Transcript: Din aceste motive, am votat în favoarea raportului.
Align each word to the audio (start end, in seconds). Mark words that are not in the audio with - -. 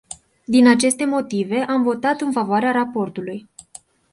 Din 0.45 0.67
aceste 0.67 1.05
motive, 1.05 1.59
am 1.61 1.83
votat 1.83 2.21
în 2.21 2.31
favoarea 2.31 2.71
raportului. 2.71 3.47